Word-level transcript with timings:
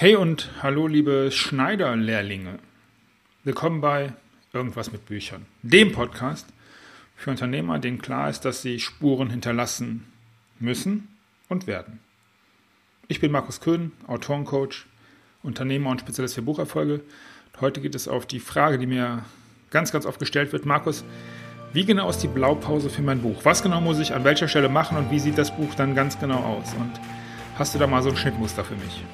Hey 0.00 0.16
und 0.16 0.48
hallo 0.62 0.86
liebe 0.86 1.30
Schneiderlehrlinge. 1.30 2.58
Willkommen 3.44 3.82
bei 3.82 4.14
Irgendwas 4.54 4.92
mit 4.92 5.04
Büchern, 5.04 5.44
dem 5.60 5.92
Podcast 5.92 6.46
für 7.16 7.28
Unternehmer, 7.28 7.78
denen 7.78 8.00
klar 8.00 8.30
ist, 8.30 8.46
dass 8.46 8.62
sie 8.62 8.80
Spuren 8.80 9.28
hinterlassen 9.28 10.10
müssen 10.58 11.08
und 11.50 11.66
werden. 11.66 12.00
Ich 13.08 13.20
bin 13.20 13.30
Markus 13.30 13.60
Köhn, 13.60 13.92
Autorencoach, 14.06 14.86
Unternehmer 15.42 15.90
und 15.90 16.00
Spezialist 16.00 16.34
für 16.34 16.40
Bucherfolge. 16.40 17.02
Heute 17.60 17.82
geht 17.82 17.94
es 17.94 18.08
auf 18.08 18.24
die 18.24 18.40
Frage, 18.40 18.78
die 18.78 18.86
mir 18.86 19.26
ganz, 19.68 19.92
ganz 19.92 20.06
oft 20.06 20.18
gestellt 20.18 20.54
wird. 20.54 20.64
Markus, 20.64 21.04
wie 21.74 21.84
genau 21.84 22.08
ist 22.08 22.20
die 22.20 22.28
Blaupause 22.28 22.88
für 22.88 23.02
mein 23.02 23.20
Buch? 23.20 23.44
Was 23.44 23.62
genau 23.62 23.82
muss 23.82 23.98
ich 23.98 24.14
an 24.14 24.24
welcher 24.24 24.48
Stelle 24.48 24.70
machen 24.70 24.96
und 24.96 25.10
wie 25.10 25.18
sieht 25.18 25.36
das 25.36 25.54
Buch 25.54 25.74
dann 25.74 25.94
ganz 25.94 26.18
genau 26.18 26.38
aus? 26.38 26.72
Und 26.72 26.92
hast 27.58 27.74
du 27.74 27.78
da 27.78 27.86
mal 27.86 28.02
so 28.02 28.08
ein 28.08 28.16
Schnittmuster 28.16 28.64
für 28.64 28.76
mich? 28.76 29.04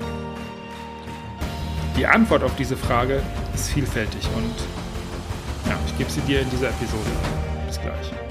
Die 1.97 2.07
Antwort 2.07 2.43
auf 2.43 2.55
diese 2.57 2.77
Frage 2.77 3.23
ist 3.55 3.71
vielfältig 3.71 4.29
und 4.37 4.55
ja, 5.67 5.79
ich 5.87 5.97
gebe 5.97 6.11
sie 6.11 6.21
dir 6.21 6.43
in 6.43 6.51
dieser 6.51 6.69
Episode. 6.69 7.11
Bis 7.67 7.81
gleich. 7.81 8.26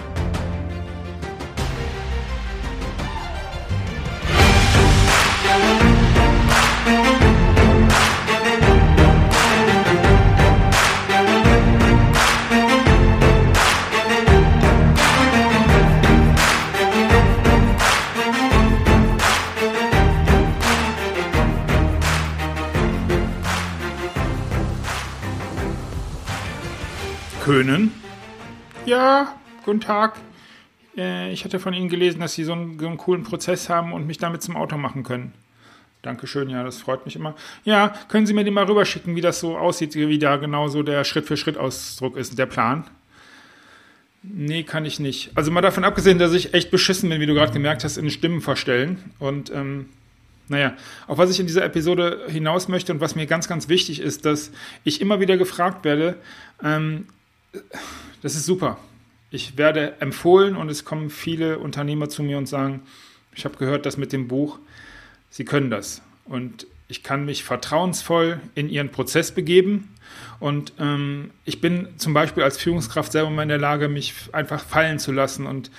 Köhnen. 27.46 27.92
Ja, 28.88 29.36
guten 29.66 29.80
Tag. 29.80 30.18
Äh, 30.98 31.32
ich 31.32 31.46
hatte 31.46 31.60
von 31.60 31.76
Ihnen 31.76 31.90
gelesen, 31.90 32.20
dass 32.20 32.34
Sie 32.34 32.44
so 32.44 32.54
einen, 32.54 32.80
so 32.80 32.88
einen, 32.88 32.98
coolen 32.98 33.22
Prozess 33.22 33.70
haben 33.70 33.94
und 33.94 34.08
mich 34.08 34.18
damit 34.18 34.42
zum 34.42 34.56
Auto 34.56 34.78
machen 34.78 35.04
können. 35.04 35.32
Dankeschön, 36.02 36.50
ja, 36.50 36.64
das 36.64 36.80
freut 36.80 37.06
mich 37.06 37.16
immer. 37.16 37.36
Ja, 37.64 37.94
können 38.08 38.26
Sie 38.26 38.34
mir 38.34 38.46
den 38.46 38.56
mal 38.56 38.66
rüberschicken, 38.66 39.16
wie 39.16 39.22
das 39.22 39.40
so 39.42 39.60
aussieht, 39.60 39.94
wie 39.94 40.18
da 40.18 40.38
genau 40.38 40.70
so 40.70 40.82
der 40.82 41.04
Schritt-für-Schritt-Ausdruck 41.04 42.18
ist, 42.18 42.40
der 42.40 42.48
Plan? 42.48 42.86
Nee, 44.24 44.64
kann 44.64 44.84
ich 44.84 45.00
nicht. 45.00 45.30
Also 45.36 45.52
mal 45.52 45.62
davon 45.62 45.84
abgesehen, 45.84 46.18
dass 46.18 46.34
ich 46.34 46.56
echt 46.56 46.72
beschissen 46.72 47.10
bin, 47.10 47.22
wie 47.22 47.28
du 47.28 47.36
gerade 47.36 47.54
gemerkt 47.54 47.84
hast, 47.84 47.98
in 47.98 48.10
Stimmen 48.10 48.42
verstellen. 48.42 49.14
Und 49.20 49.52
ähm, 49.54 49.90
naja, 50.48 50.74
auf 51.06 51.20
was 51.20 51.30
ich 51.30 51.40
in 51.40 51.46
dieser 51.46 51.64
Episode 51.64 52.26
hinaus 52.28 52.70
möchte 52.70 52.92
und 52.92 53.02
was 53.02 53.14
mir 53.14 53.28
ganz, 53.28 53.48
ganz 53.48 53.70
wichtig 53.70 54.00
ist, 54.00 54.26
dass 54.26 54.52
ich 54.84 55.00
immer 55.00 55.20
wieder 55.20 55.38
gefragt 55.38 55.86
werde, 55.86 56.18
ähm, 56.64 57.06
das 58.22 58.36
ist 58.36 58.46
super. 58.46 58.78
Ich 59.32 59.58
werde 59.58 60.00
empfohlen 60.00 60.56
und 60.56 60.70
es 60.70 60.86
kommen 60.86 61.10
viele 61.10 61.60
Unternehmer 61.60 62.10
zu 62.10 62.24
mir 62.24 62.38
und 62.38 62.48
sagen, 62.48 62.82
ich 63.36 63.46
habe 63.46 63.58
gehört, 63.58 63.86
dass 63.86 63.98
mit 63.98 64.14
dem 64.14 64.28
Buch, 64.28 64.60
Sie 65.30 65.44
können 65.44 65.70
das. 65.70 66.02
Und 66.24 66.68
ich 66.88 67.04
kann 67.04 67.26
mich 67.26 67.44
vertrauensvoll 67.44 68.40
in 68.54 68.70
Ihren 68.70 68.90
Prozess 68.90 69.32
begeben. 69.32 69.90
Und 70.40 70.74
ähm, 70.80 71.32
ich 71.44 71.60
bin 71.60 71.90
zum 71.98 72.14
Beispiel 72.14 72.44
als 72.44 72.58
Führungskraft 72.58 73.12
selber 73.12 73.30
mal 73.30 73.44
in 73.44 73.50
der 73.50 73.58
Lage, 73.58 73.90
mich 73.90 74.14
einfach 74.32 74.64
fallen 74.64 75.00
zu 75.00 75.12
lassen 75.12 75.46
und 75.46 75.72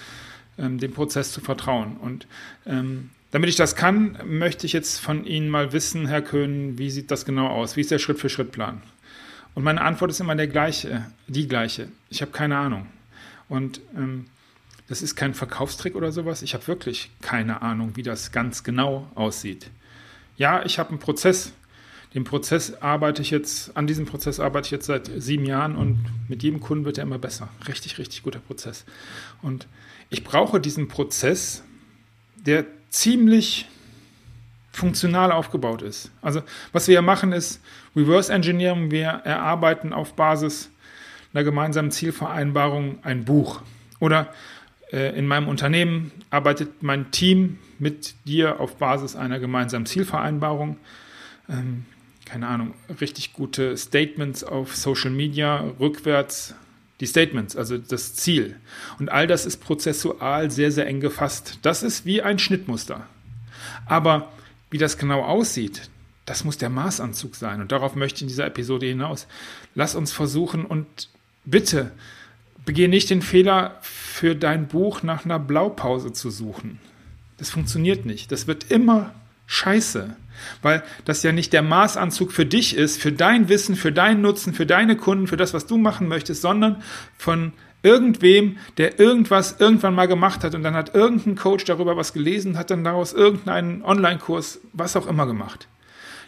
ähm, 0.58 0.78
dem 0.78 0.92
Prozess 0.92 1.32
zu 1.32 1.40
vertrauen. 1.40 1.96
Und 1.96 2.26
ähm, 2.66 3.10
damit 3.30 3.48
ich 3.48 3.56
das 3.56 3.76
kann, 3.76 4.18
möchte 4.24 4.66
ich 4.66 4.72
jetzt 4.72 4.98
von 4.98 5.24
Ihnen 5.24 5.48
mal 5.48 5.72
wissen, 5.72 6.06
Herr 6.06 6.22
Köhn, 6.22 6.78
wie 6.78 6.90
sieht 6.90 7.10
das 7.10 7.24
genau 7.24 7.48
aus? 7.48 7.76
Wie 7.76 7.80
ist 7.80 7.90
der 7.90 7.98
Schritt-für-Schritt-Plan? 7.98 8.82
Und 9.56 9.64
meine 9.64 9.80
Antwort 9.80 10.10
ist 10.10 10.20
immer 10.20 10.36
der 10.36 10.48
gleiche, 10.48 11.06
die 11.28 11.48
gleiche. 11.48 11.88
Ich 12.10 12.20
habe 12.20 12.30
keine 12.30 12.58
Ahnung. 12.58 12.86
Und 13.48 13.80
ähm, 13.96 14.26
das 14.86 15.00
ist 15.00 15.16
kein 15.16 15.32
Verkaufstrick 15.32 15.96
oder 15.96 16.12
sowas. 16.12 16.42
Ich 16.42 16.52
habe 16.52 16.66
wirklich 16.66 17.10
keine 17.22 17.62
Ahnung, 17.62 17.92
wie 17.94 18.02
das 18.02 18.32
ganz 18.32 18.64
genau 18.64 19.10
aussieht. 19.14 19.70
Ja, 20.36 20.62
ich 20.66 20.78
habe 20.78 20.90
einen 20.90 20.98
Prozess. 20.98 21.54
Den 22.12 22.24
Prozess 22.24 22.74
arbeite 22.82 23.22
ich 23.22 23.30
jetzt, 23.30 23.74
an 23.78 23.86
diesem 23.86 24.04
Prozess 24.04 24.40
arbeite 24.40 24.66
ich 24.66 24.72
jetzt 24.72 24.86
seit 24.86 25.10
sieben 25.16 25.46
Jahren 25.46 25.74
und 25.74 26.04
mit 26.28 26.42
jedem 26.42 26.60
Kunden 26.60 26.84
wird 26.84 26.98
er 26.98 27.04
immer 27.04 27.18
besser. 27.18 27.48
Richtig, 27.66 27.96
richtig 27.96 28.22
guter 28.22 28.40
Prozess. 28.40 28.84
Und 29.40 29.66
ich 30.10 30.22
brauche 30.22 30.60
diesen 30.60 30.88
Prozess, 30.88 31.62
der 32.36 32.66
ziemlich 32.90 33.68
funktional 34.76 35.32
aufgebaut 35.32 35.82
ist. 35.82 36.10
Also 36.20 36.42
was 36.72 36.86
wir 36.86 37.00
machen 37.02 37.32
ist 37.32 37.60
Reverse 37.96 38.32
Engineering. 38.32 38.90
Wir 38.90 39.08
erarbeiten 39.08 39.92
auf 39.92 40.14
Basis 40.14 40.70
einer 41.32 41.44
gemeinsamen 41.44 41.90
Zielvereinbarung 41.90 42.98
ein 43.02 43.24
Buch. 43.24 43.62
Oder 44.00 44.32
äh, 44.92 45.18
in 45.18 45.26
meinem 45.26 45.48
Unternehmen 45.48 46.12
arbeitet 46.30 46.82
mein 46.82 47.10
Team 47.10 47.58
mit 47.78 48.14
dir 48.26 48.60
auf 48.60 48.76
Basis 48.76 49.16
einer 49.16 49.38
gemeinsamen 49.38 49.86
Zielvereinbarung. 49.86 50.76
Ähm, 51.48 51.86
keine 52.26 52.46
Ahnung, 52.48 52.74
richtig 53.00 53.32
gute 53.32 53.76
Statements 53.76 54.44
auf 54.44 54.76
Social 54.76 55.10
Media, 55.10 55.64
rückwärts 55.80 56.54
die 57.00 57.06
Statements, 57.06 57.56
also 57.56 57.78
das 57.78 58.14
Ziel. 58.14 58.56
Und 58.98 59.10
all 59.10 59.26
das 59.26 59.46
ist 59.46 59.58
prozessual 59.58 60.50
sehr, 60.50 60.70
sehr 60.70 60.86
eng 60.86 61.00
gefasst. 61.00 61.58
Das 61.62 61.82
ist 61.82 62.04
wie 62.04 62.22
ein 62.22 62.38
Schnittmuster. 62.38 63.06
Aber 63.86 64.30
wie 64.70 64.78
das 64.78 64.98
genau 64.98 65.22
aussieht, 65.22 65.90
das 66.24 66.44
muss 66.44 66.58
der 66.58 66.70
Maßanzug 66.70 67.36
sein. 67.36 67.60
Und 67.60 67.72
darauf 67.72 67.94
möchte 67.94 68.16
ich 68.16 68.22
in 68.22 68.28
dieser 68.28 68.46
Episode 68.46 68.86
hinaus. 68.86 69.26
Lass 69.74 69.94
uns 69.94 70.12
versuchen 70.12 70.64
und 70.64 71.08
bitte 71.44 71.92
begehe 72.64 72.88
nicht 72.88 73.08
den 73.10 73.22
Fehler, 73.22 73.78
für 73.80 74.34
dein 74.34 74.66
Buch 74.66 75.02
nach 75.02 75.24
einer 75.24 75.38
Blaupause 75.38 76.12
zu 76.12 76.30
suchen. 76.30 76.80
Das 77.38 77.50
funktioniert 77.50 78.04
nicht. 78.06 78.32
Das 78.32 78.46
wird 78.46 78.70
immer 78.70 79.14
scheiße. 79.46 80.16
Weil 80.62 80.82
das 81.04 81.22
ja 81.22 81.32
nicht 81.32 81.52
der 81.52 81.62
Maßanzug 81.62 82.32
für 82.32 82.44
dich 82.44 82.76
ist, 82.76 83.00
für 83.00 83.12
dein 83.12 83.48
Wissen, 83.48 83.76
für 83.76 83.92
deinen 83.92 84.20
Nutzen, 84.20 84.52
für 84.52 84.66
deine 84.66 84.96
Kunden, 84.96 85.28
für 85.28 85.36
das, 85.36 85.54
was 85.54 85.66
du 85.66 85.78
machen 85.78 86.08
möchtest, 86.08 86.42
sondern 86.42 86.82
von 87.16 87.52
irgendwem, 87.86 88.58
der 88.78 88.98
irgendwas 88.98 89.60
irgendwann 89.60 89.94
mal 89.94 90.08
gemacht 90.08 90.42
hat 90.42 90.54
und 90.54 90.64
dann 90.64 90.74
hat 90.74 90.94
irgendein 90.94 91.36
Coach 91.36 91.64
darüber 91.64 91.96
was 91.96 92.12
gelesen, 92.12 92.58
hat 92.58 92.70
dann 92.70 92.84
daraus 92.84 93.12
irgendeinen 93.12 93.82
Online-Kurs, 93.84 94.60
was 94.72 94.96
auch 94.96 95.06
immer 95.06 95.26
gemacht. 95.26 95.68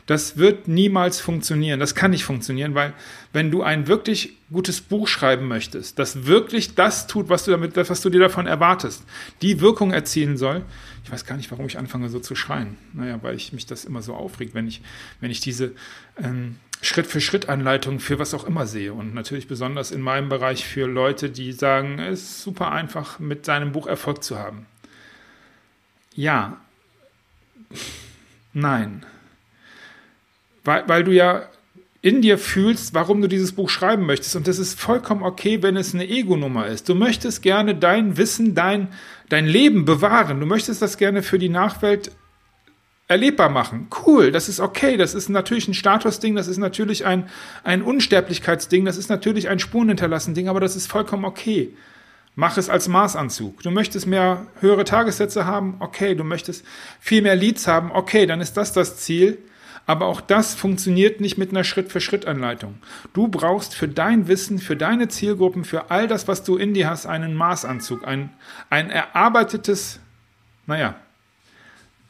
Das 0.08 0.38
wird 0.38 0.68
niemals 0.68 1.20
funktionieren. 1.20 1.78
Das 1.80 1.94
kann 1.94 2.12
nicht 2.12 2.24
funktionieren, 2.24 2.74
weil 2.74 2.94
wenn 3.34 3.50
du 3.50 3.62
ein 3.62 3.88
wirklich 3.88 4.38
gutes 4.50 4.80
Buch 4.80 5.06
schreiben 5.06 5.46
möchtest, 5.48 5.98
das 5.98 6.24
wirklich 6.24 6.74
das 6.74 7.06
tut, 7.06 7.28
was 7.28 7.44
du 7.44 7.50
damit, 7.50 7.76
was 7.76 8.00
du 8.00 8.08
dir 8.08 8.20
davon 8.20 8.46
erwartest, 8.46 9.04
die 9.42 9.60
Wirkung 9.60 9.92
erzielen 9.92 10.38
soll. 10.38 10.64
Ich 11.04 11.12
weiß 11.12 11.26
gar 11.26 11.36
nicht, 11.36 11.50
warum 11.50 11.66
ich 11.66 11.76
anfange 11.76 12.08
so 12.08 12.20
zu 12.20 12.34
schreien. 12.34 12.78
Naja, 12.94 13.18
weil 13.22 13.36
ich 13.36 13.52
mich 13.52 13.66
das 13.66 13.84
immer 13.84 14.00
so 14.00 14.14
aufregt, 14.14 14.54
wenn 14.54 14.66
ich, 14.66 14.80
wenn 15.20 15.30
ich 15.30 15.40
diese 15.40 15.72
ähm, 16.16 16.56
Schritt-für-Schritt-Anleitung 16.80 18.00
für 18.00 18.18
was 18.18 18.32
auch 18.32 18.44
immer 18.44 18.66
sehe. 18.66 18.94
Und 18.94 19.12
natürlich 19.12 19.46
besonders 19.46 19.90
in 19.90 20.00
meinem 20.00 20.30
Bereich 20.30 20.64
für 20.64 20.86
Leute, 20.86 21.28
die 21.28 21.52
sagen, 21.52 21.98
es 21.98 22.22
ist 22.22 22.42
super 22.42 22.72
einfach, 22.72 23.18
mit 23.18 23.44
seinem 23.44 23.72
Buch 23.72 23.86
Erfolg 23.86 24.24
zu 24.24 24.38
haben. 24.38 24.64
Ja, 26.14 26.62
nein. 28.54 29.04
Weil, 30.64 30.88
weil 30.88 31.04
du 31.04 31.12
ja 31.12 31.48
in 32.00 32.22
dir 32.22 32.38
fühlst, 32.38 32.94
warum 32.94 33.20
du 33.20 33.28
dieses 33.28 33.52
Buch 33.52 33.68
schreiben 33.68 34.06
möchtest. 34.06 34.36
Und 34.36 34.46
das 34.46 34.58
ist 34.58 34.78
vollkommen 34.78 35.22
okay, 35.22 35.62
wenn 35.62 35.76
es 35.76 35.94
eine 35.94 36.08
Ego-Nummer 36.08 36.66
ist. 36.66 36.88
Du 36.88 36.94
möchtest 36.94 37.42
gerne 37.42 37.74
dein 37.74 38.16
Wissen, 38.16 38.54
dein, 38.54 38.88
dein 39.28 39.46
Leben 39.46 39.84
bewahren. 39.84 40.38
Du 40.38 40.46
möchtest 40.46 40.80
das 40.80 40.96
gerne 40.96 41.22
für 41.22 41.38
die 41.38 41.48
Nachwelt 41.48 42.12
erlebbar 43.08 43.48
machen. 43.48 43.88
Cool, 44.06 44.30
das 44.30 44.48
ist 44.48 44.60
okay, 44.60 44.98
das 44.98 45.14
ist 45.14 45.30
natürlich 45.30 45.66
ein 45.66 45.74
Statusding, 45.74 46.36
das 46.36 46.46
ist 46.46 46.58
natürlich 46.58 47.06
ein, 47.06 47.28
ein 47.64 47.82
Unsterblichkeitsding, 47.82 48.84
das 48.84 48.98
ist 48.98 49.08
natürlich 49.08 49.48
ein 49.48 49.58
Spurenhinterlassen-Ding, 49.58 50.48
aber 50.48 50.60
das 50.60 50.76
ist 50.76 50.86
vollkommen 50.86 51.24
okay. 51.24 51.74
Mach 52.36 52.56
es 52.58 52.68
als 52.68 52.86
Maßanzug. 52.86 53.62
Du 53.62 53.70
möchtest 53.70 54.06
mehr 54.06 54.46
höhere 54.60 54.84
Tagessätze 54.84 55.46
haben, 55.46 55.76
okay. 55.80 56.14
Du 56.14 56.22
möchtest 56.22 56.64
viel 57.00 57.22
mehr 57.22 57.34
Leads 57.34 57.66
haben, 57.66 57.90
okay, 57.90 58.26
dann 58.26 58.40
ist 58.40 58.56
das 58.56 58.72
das 58.72 58.98
Ziel. 58.98 59.38
Aber 59.86 60.06
auch 60.06 60.20
das 60.20 60.54
funktioniert 60.54 61.20
nicht 61.20 61.38
mit 61.38 61.50
einer 61.50 61.64
Schritt-für-Schritt-Anleitung. 61.64 62.78
Du 63.12 63.28
brauchst 63.28 63.74
für 63.74 63.88
dein 63.88 64.28
Wissen, 64.28 64.58
für 64.58 64.76
deine 64.76 65.08
Zielgruppen, 65.08 65.64
für 65.64 65.90
all 65.90 66.08
das, 66.08 66.28
was 66.28 66.44
du 66.44 66.56
in 66.56 66.74
dir 66.74 66.88
hast, 66.88 67.06
einen 67.06 67.34
Maßanzug, 67.34 68.06
ein, 68.06 68.30
ein 68.70 68.90
erarbeitetes, 68.90 70.00
naja, 70.66 70.96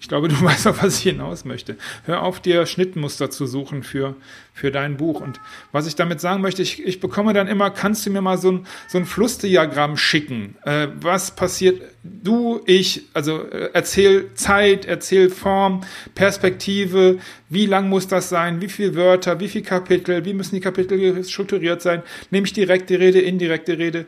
Ich 0.08 0.10
glaube, 0.10 0.28
du 0.28 0.40
weißt, 0.42 0.66
auf 0.68 0.82
was 0.82 0.96
ich 0.96 1.02
hinaus 1.02 1.44
möchte. 1.44 1.76
Hör 2.06 2.22
auf, 2.22 2.40
dir 2.40 2.64
Schnittmuster 2.64 3.28
zu 3.28 3.44
suchen 3.44 3.82
für, 3.82 4.16
für 4.54 4.70
dein 4.70 4.96
Buch. 4.96 5.20
Und 5.20 5.38
was 5.70 5.86
ich 5.86 5.96
damit 5.96 6.18
sagen 6.22 6.40
möchte, 6.40 6.62
ich, 6.62 6.82
ich 6.82 6.98
bekomme 6.98 7.34
dann 7.34 7.46
immer, 7.46 7.68
kannst 7.68 8.06
du 8.06 8.10
mir 8.10 8.22
mal 8.22 8.38
so 8.38 8.52
ein, 8.52 8.66
so 8.86 8.96
ein 8.96 9.04
Flussdiagramm 9.04 9.98
schicken? 9.98 10.56
Äh, 10.64 10.88
was 10.98 11.32
passiert? 11.32 11.82
Du, 12.02 12.62
ich, 12.64 13.02
also 13.12 13.42
äh, 13.50 13.68
erzähl 13.74 14.32
Zeit, 14.32 14.86
erzähl 14.86 15.28
Form, 15.28 15.82
Perspektive, 16.14 17.18
wie 17.50 17.66
lang 17.66 17.90
muss 17.90 18.08
das 18.08 18.30
sein, 18.30 18.62
wie 18.62 18.70
viele 18.70 18.94
Wörter, 18.94 19.40
wie 19.40 19.48
viele 19.48 19.64
Kapitel, 19.64 20.24
wie 20.24 20.32
müssen 20.32 20.54
die 20.54 20.62
Kapitel 20.62 21.22
strukturiert 21.22 21.82
sein? 21.82 22.02
Nehme 22.30 22.46
ich 22.46 22.54
direkte 22.54 22.98
Rede, 22.98 23.20
indirekte 23.20 23.76
Rede? 23.76 24.06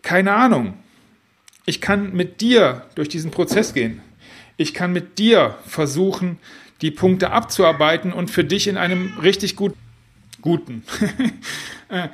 Keine 0.00 0.32
Ahnung. 0.32 0.72
Ich 1.66 1.82
kann 1.82 2.14
mit 2.14 2.40
dir 2.40 2.86
durch 2.94 3.10
diesen 3.10 3.30
Prozess 3.30 3.74
gehen 3.74 4.00
ich 4.62 4.74
kann 4.74 4.92
mit 4.92 5.18
dir 5.18 5.58
versuchen, 5.66 6.38
die 6.80 6.90
Punkte 6.90 7.30
abzuarbeiten 7.30 8.12
und 8.12 8.30
für 8.30 8.44
dich 8.44 8.68
in 8.68 8.76
einem 8.76 9.18
richtig 9.18 9.56
gut, 9.56 9.74
guten. 10.40 10.84
Äh, 11.88 12.08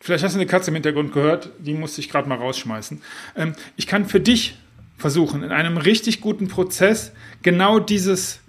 vielleicht 0.00 0.24
hast 0.24 0.34
du 0.34 0.40
eine 0.40 0.48
Katze 0.48 0.72
im 0.72 0.74
Hintergrund 0.74 1.12
gehört, 1.12 1.50
die 1.60 1.74
musste 1.74 2.00
ich 2.00 2.10
gerade 2.10 2.28
mal 2.28 2.38
rausschmeißen. 2.38 3.00
Ähm, 3.36 3.54
ich 3.76 3.86
kann 3.86 4.04
für 4.08 4.18
dich 4.18 4.56
versuchen, 4.96 5.44
in 5.44 5.52
einem 5.52 5.76
richtig 5.76 6.20
guten 6.20 6.48
Prozess 6.48 7.12
genau 7.44 7.78
dieses, 7.78 8.40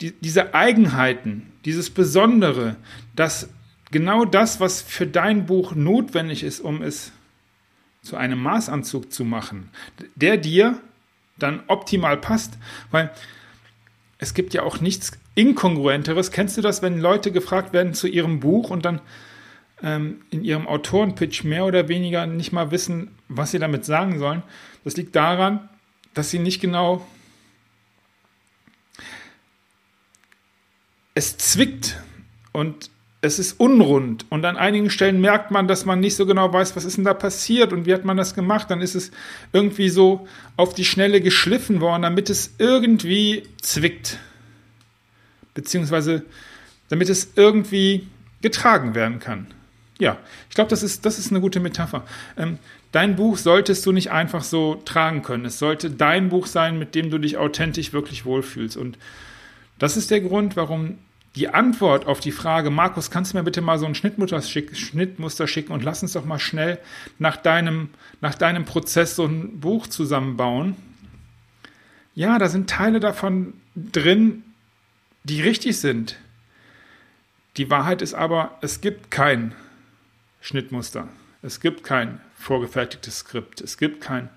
die, 0.00 0.12
diese 0.12 0.54
Eigenheiten, 0.54 1.52
dieses 1.66 1.90
Besondere, 1.90 2.76
dass 3.14 3.50
genau 3.90 4.24
das, 4.24 4.60
was 4.60 4.80
für 4.80 5.06
dein 5.06 5.44
Buch 5.44 5.74
notwendig 5.74 6.42
ist, 6.42 6.60
um 6.60 6.80
es 6.80 7.12
zu 8.00 8.16
einem 8.16 8.42
Maßanzug 8.42 9.12
zu 9.12 9.26
machen, 9.26 9.68
der 10.14 10.38
dir 10.38 10.80
dann 11.38 11.62
optimal 11.66 12.16
passt. 12.16 12.58
Weil 12.90 13.10
es 14.18 14.34
gibt 14.34 14.54
ja 14.54 14.62
auch 14.62 14.80
nichts 14.80 15.12
Inkongruenteres. 15.34 16.30
Kennst 16.30 16.56
du 16.56 16.60
das, 16.60 16.82
wenn 16.82 17.00
Leute 17.00 17.32
gefragt 17.32 17.72
werden 17.72 17.94
zu 17.94 18.06
ihrem 18.06 18.40
Buch 18.40 18.70
und 18.70 18.84
dann 18.84 19.00
ähm, 19.82 20.22
in 20.30 20.44
ihrem 20.44 20.66
Autorenpitch 20.66 21.44
mehr 21.44 21.64
oder 21.64 21.88
weniger 21.88 22.26
nicht 22.26 22.52
mal 22.52 22.70
wissen, 22.70 23.10
was 23.28 23.50
sie 23.50 23.58
damit 23.58 23.84
sagen 23.84 24.18
sollen? 24.18 24.42
Das 24.84 24.96
liegt 24.96 25.16
daran, 25.16 25.68
dass 26.14 26.30
sie 26.30 26.38
nicht 26.38 26.60
genau. 26.60 27.06
Es 31.14 31.36
zwickt 31.36 32.00
und 32.52 32.90
es 33.24 33.38
ist 33.38 33.58
unrund 33.58 34.26
und 34.28 34.44
an 34.44 34.58
einigen 34.58 34.90
Stellen 34.90 35.18
merkt 35.18 35.50
man, 35.50 35.66
dass 35.66 35.86
man 35.86 35.98
nicht 35.98 36.14
so 36.14 36.26
genau 36.26 36.52
weiß, 36.52 36.76
was 36.76 36.84
ist 36.84 36.98
denn 36.98 37.04
da 37.04 37.14
passiert 37.14 37.72
und 37.72 37.86
wie 37.86 37.94
hat 37.94 38.04
man 38.04 38.18
das 38.18 38.34
gemacht. 38.34 38.70
Dann 38.70 38.82
ist 38.82 38.94
es 38.94 39.12
irgendwie 39.52 39.88
so 39.88 40.28
auf 40.58 40.74
die 40.74 40.84
Schnelle 40.84 41.22
geschliffen 41.22 41.80
worden, 41.80 42.02
damit 42.02 42.28
es 42.28 42.54
irgendwie 42.58 43.44
zwickt. 43.62 44.18
Beziehungsweise 45.54 46.24
damit 46.90 47.08
es 47.08 47.32
irgendwie 47.34 48.06
getragen 48.42 48.94
werden 48.94 49.20
kann. 49.20 49.46
Ja, 49.98 50.18
ich 50.50 50.54
glaube, 50.54 50.68
das 50.68 50.82
ist, 50.82 51.06
das 51.06 51.18
ist 51.18 51.30
eine 51.30 51.40
gute 51.40 51.60
Metapher. 51.60 52.04
Ähm, 52.36 52.58
dein 52.92 53.16
Buch 53.16 53.38
solltest 53.38 53.86
du 53.86 53.92
nicht 53.92 54.10
einfach 54.10 54.42
so 54.42 54.74
tragen 54.84 55.22
können. 55.22 55.46
Es 55.46 55.58
sollte 55.58 55.90
dein 55.90 56.28
Buch 56.28 56.46
sein, 56.46 56.78
mit 56.78 56.94
dem 56.94 57.10
du 57.10 57.16
dich 57.16 57.38
authentisch 57.38 57.94
wirklich 57.94 58.26
wohlfühlst. 58.26 58.76
Und 58.76 58.98
das 59.78 59.96
ist 59.96 60.10
der 60.10 60.20
Grund, 60.20 60.56
warum 60.56 60.98
die 61.36 61.48
Antwort 61.48 62.06
auf 62.06 62.20
die 62.20 62.30
Frage, 62.30 62.70
Markus, 62.70 63.10
kannst 63.10 63.32
du 63.32 63.36
mir 63.36 63.42
bitte 63.42 63.60
mal 63.60 63.78
so 63.78 63.86
ein 63.86 63.94
Schnittmuster, 63.94 64.40
schick, 64.40 64.76
Schnittmuster 64.76 65.48
schicken 65.48 65.72
und 65.72 65.82
lass 65.82 66.02
uns 66.02 66.12
doch 66.12 66.24
mal 66.24 66.38
schnell 66.38 66.78
nach 67.18 67.36
deinem, 67.36 67.90
nach 68.20 68.36
deinem 68.36 68.64
Prozess 68.64 69.16
so 69.16 69.24
ein 69.24 69.58
Buch 69.58 69.88
zusammenbauen. 69.88 70.76
Ja, 72.14 72.38
da 72.38 72.48
sind 72.48 72.70
Teile 72.70 73.00
davon 73.00 73.54
drin, 73.74 74.44
die 75.24 75.42
richtig 75.42 75.78
sind. 75.80 76.16
Die 77.56 77.68
Wahrheit 77.70 78.02
ist 78.02 78.14
aber, 78.14 78.56
es 78.60 78.80
gibt 78.80 79.10
kein 79.10 79.54
Schnittmuster. 80.40 81.08
Es 81.42 81.60
gibt 81.60 81.82
kein 81.82 82.20
vorgefertigtes 82.36 83.18
Skript. 83.18 83.60
Es 83.60 83.76
gibt 83.76 84.00
kein, 84.00 84.28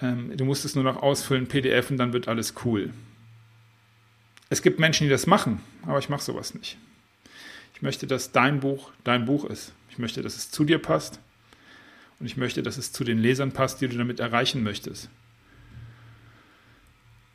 ähm, 0.00 0.36
du 0.36 0.44
musst 0.44 0.64
es 0.64 0.74
nur 0.74 0.84
noch 0.84 1.02
ausfüllen, 1.02 1.46
PDF 1.46 1.90
und 1.90 1.98
dann 1.98 2.12
wird 2.12 2.26
alles 2.26 2.54
cool. 2.64 2.92
Es 4.48 4.62
gibt 4.62 4.78
Menschen, 4.78 5.04
die 5.04 5.10
das 5.10 5.26
machen, 5.26 5.60
aber 5.82 5.98
ich 5.98 6.08
mache 6.08 6.22
sowas 6.22 6.54
nicht. 6.54 6.78
Ich 7.74 7.82
möchte, 7.82 8.06
dass 8.06 8.32
dein 8.32 8.60
Buch 8.60 8.90
dein 9.04 9.24
Buch 9.26 9.44
ist. 9.44 9.72
Ich 9.90 9.98
möchte, 9.98 10.22
dass 10.22 10.36
es 10.36 10.50
zu 10.50 10.64
dir 10.64 10.78
passt 10.78 11.20
und 12.20 12.26
ich 12.26 12.36
möchte, 12.36 12.62
dass 12.62 12.78
es 12.78 12.92
zu 12.92 13.04
den 13.04 13.18
Lesern 13.18 13.52
passt, 13.52 13.80
die 13.80 13.88
du 13.88 13.96
damit 13.96 14.20
erreichen 14.20 14.62
möchtest. 14.62 15.10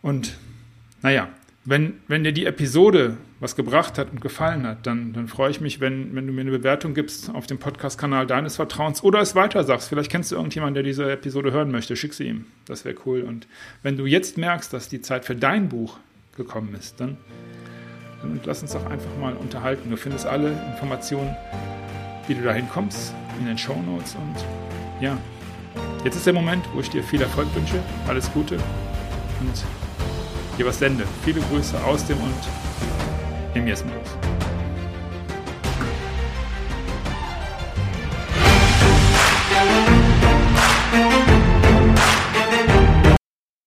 Und 0.02 0.38
naja, 1.02 1.30
wenn, 1.64 2.00
wenn 2.08 2.24
dir 2.24 2.32
die 2.32 2.46
Episode 2.46 3.18
was 3.40 3.56
gebracht 3.56 4.00
hat 4.00 4.12
und 4.12 4.22
gefallen 4.22 4.66
hat, 4.66 4.88
dann, 4.88 5.14
dann 5.14 5.28
freue 5.28 5.52
ich 5.52 5.62
mich, 5.62 5.80
wenn, 5.80 6.16
wenn 6.16 6.26
du 6.26 6.34
mir 6.34 6.42
eine 6.42 6.52
Bewertung 6.52 6.96
gibst 6.96 7.30
auf 7.30 7.46
dem 7.46 7.60
Podcast-Kanal 7.60 8.26
deines 8.26 8.56
Vertrauens 8.56 9.04
oder 9.04 9.20
es 9.20 9.36
weiter 9.36 9.64
sagst. 9.64 9.90
Vielleicht 9.90 10.12
kennst 10.12 10.32
du 10.32 10.36
irgendjemanden, 10.36 10.76
der 10.76 10.84
diese 10.84 11.12
Episode 11.12 11.52
hören 11.52 11.72
möchte. 11.72 11.96
Schick 11.96 12.14
sie 12.14 12.28
ihm. 12.28 12.46
Das 12.66 12.84
wäre 12.84 12.96
cool. 13.06 13.22
Und 13.22 13.48
wenn 13.84 13.96
du 13.96 14.08
jetzt 14.08 14.40
merkst, 14.40 14.74
dass 14.74 14.90
die 14.90 15.02
Zeit 15.02 15.26
für 15.26 15.36
dein 15.36 15.70
Buch 15.70 16.00
gekommen 16.36 16.76
ist, 16.76 17.00
dann, 17.00 17.18
dann 18.22 18.40
lass 18.44 18.62
uns 18.62 18.74
doch 18.74 18.86
einfach 18.86 19.16
mal 19.20 19.34
unterhalten. 19.34 19.90
Du 19.90 19.98
findest 19.98 20.26
alle 20.26 20.52
Informationen, 20.72 21.36
wie 22.28 22.36
du 22.36 22.44
dahin 22.44 22.70
kommst, 22.70 23.14
in 23.40 23.46
den 23.46 23.58
Show 23.58 23.76
Notes. 23.82 24.16
Und 24.16 24.36
ja, 25.04 25.18
jetzt 26.04 26.16
ist 26.16 26.26
der 26.26 26.34
Moment, 26.34 26.64
wo 26.74 26.80
ich 26.80 26.90
dir 26.90 27.04
viel 27.04 27.22
Erfolg 27.22 27.54
wünsche, 27.56 27.82
alles 28.08 28.32
Gute 28.32 28.56
und 28.56 29.66
dir 30.58 30.66
was 30.66 30.80
sende. 30.80 31.06
Viele 31.24 31.42
Grüße 31.42 31.82
aus 31.84 32.06
dem 32.06 32.18
und 32.18 33.56
im 33.56 33.68
Jesmos. 33.68 34.18
Thank 40.92 41.31